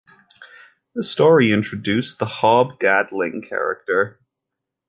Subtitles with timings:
[0.95, 4.19] This story introduced the Hob Gadling character.